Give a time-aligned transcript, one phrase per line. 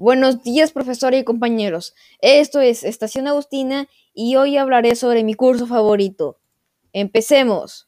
[0.00, 1.92] Buenos días, profesora y compañeros.
[2.20, 6.38] Esto es Estación Agustina y hoy hablaré sobre mi curso favorito.
[6.92, 7.87] Empecemos.